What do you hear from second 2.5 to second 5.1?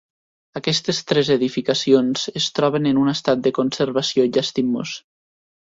troben en un estat de conservació llastimós.